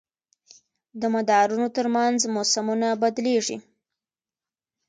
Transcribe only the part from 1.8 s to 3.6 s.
منځ موسمونه بدلېږي.